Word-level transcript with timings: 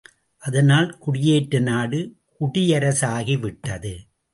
அதனால் 0.43 0.97
குடியேற்ற 0.99 1.59
நாடு 1.59 1.99
குடியரசாகிவிட்டது. 2.39 3.93